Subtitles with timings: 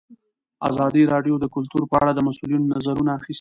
[0.69, 3.29] ازادي راډیو د کلتور په اړه د مسؤلینو نظرونه اخیستي.